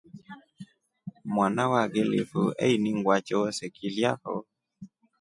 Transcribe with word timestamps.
Mwana 1.33 1.63
wa 1.71 1.83
kilifu 1.93 2.43
einingwa 2.65 3.15
choose 3.27 3.65
kilya 3.75 4.11
fo. 4.21 4.35